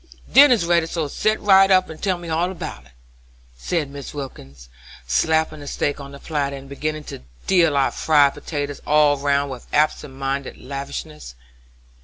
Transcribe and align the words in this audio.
Dinner's 0.33 0.65
ready, 0.65 0.87
so 0.87 1.07
set 1.07 1.39
right 1.41 1.69
up 1.69 1.87
and 1.87 2.01
tell 2.01 2.17
me 2.17 2.27
all 2.27 2.49
about 2.51 2.87
it," 2.87 2.93
said 3.55 3.93
Mrs. 3.93 4.15
Wilkins, 4.15 4.67
slapping 5.05 5.59
the 5.59 5.67
steak 5.67 5.99
on 5.99 6.11
to 6.11 6.17
the 6.17 6.25
platter, 6.25 6.55
and 6.55 6.67
beginning 6.67 7.03
to 7.03 7.19
deal 7.45 7.77
out 7.77 7.93
fried 7.93 8.33
potatoes 8.33 8.81
all 8.87 9.17
round 9.19 9.51
with 9.51 9.67
absent 9.71 10.15
minded 10.15 10.57
lavishness. 10.57 11.35